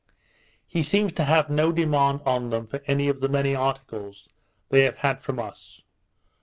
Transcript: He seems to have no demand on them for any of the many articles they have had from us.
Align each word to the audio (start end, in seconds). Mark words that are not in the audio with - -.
He 0.65 0.81
seems 0.81 1.13
to 1.13 1.25
have 1.25 1.47
no 1.51 1.71
demand 1.71 2.21
on 2.25 2.49
them 2.49 2.65
for 2.65 2.81
any 2.87 3.07
of 3.07 3.19
the 3.19 3.29
many 3.29 3.53
articles 3.53 4.27
they 4.69 4.81
have 4.81 4.97
had 4.97 5.21
from 5.21 5.37
us. 5.37 5.83